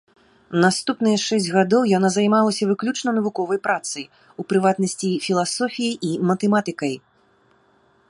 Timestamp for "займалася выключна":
2.15-3.09